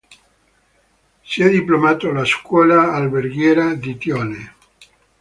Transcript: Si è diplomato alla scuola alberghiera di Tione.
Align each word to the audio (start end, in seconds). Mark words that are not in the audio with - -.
Si 1.23 1.43
è 1.43 1.49
diplomato 1.51 2.09
alla 2.09 2.25
scuola 2.25 2.91
alberghiera 2.91 3.75
di 3.75 3.99
Tione. 3.99 4.55